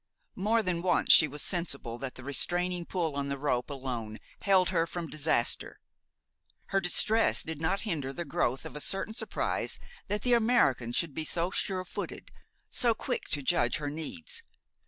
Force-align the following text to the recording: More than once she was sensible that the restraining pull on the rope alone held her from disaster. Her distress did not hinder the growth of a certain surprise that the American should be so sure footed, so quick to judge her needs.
More 0.33 0.63
than 0.63 0.81
once 0.81 1.13
she 1.13 1.27
was 1.27 1.43
sensible 1.43 1.99
that 1.99 2.15
the 2.15 2.23
restraining 2.23 2.87
pull 2.87 3.15
on 3.15 3.27
the 3.27 3.37
rope 3.37 3.69
alone 3.69 4.17
held 4.41 4.69
her 4.69 4.87
from 4.87 5.05
disaster. 5.05 5.79
Her 6.69 6.79
distress 6.81 7.43
did 7.43 7.61
not 7.61 7.81
hinder 7.81 8.11
the 8.11 8.25
growth 8.25 8.65
of 8.65 8.75
a 8.75 8.81
certain 8.81 9.13
surprise 9.13 9.77
that 10.07 10.23
the 10.23 10.33
American 10.33 10.91
should 10.91 11.13
be 11.13 11.23
so 11.23 11.51
sure 11.51 11.85
footed, 11.85 12.31
so 12.71 12.95
quick 12.95 13.25
to 13.29 13.43
judge 13.43 13.75
her 13.77 13.91
needs. 13.91 14.41